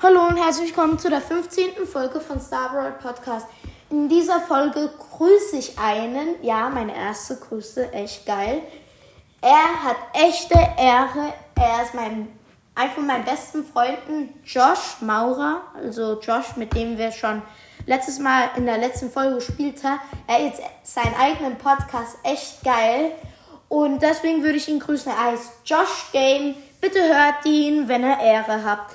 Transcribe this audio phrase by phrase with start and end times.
[0.00, 1.84] Hallo und herzlich willkommen zu der 15.
[1.84, 3.48] Folge von Starboard Podcast.
[3.90, 8.62] In dieser Folge grüße ich einen, ja, meine erste Grüße, echt geil.
[9.40, 11.32] Er hat echte Ehre.
[11.56, 12.28] Er ist mein,
[12.76, 15.62] einer von meinen besten Freunden, Josh Maurer.
[15.74, 17.42] Also Josh, mit dem wir schon
[17.86, 19.98] letztes Mal in der letzten Folge gespielt haben.
[20.28, 23.10] Er hat jetzt seinen eigenen Podcast, echt geil.
[23.68, 25.10] Und deswegen würde ich ihn grüßen.
[25.10, 26.54] Er heißt Josh Game.
[26.80, 28.94] Bitte hört ihn, wenn ihr Ehre habt.